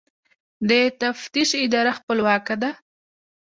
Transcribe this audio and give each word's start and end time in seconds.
د 0.69 0.71
تفتیش 1.01 1.49
اداره 1.65 1.91
خپلواکه 1.99 2.55
ده؟ 2.61 2.69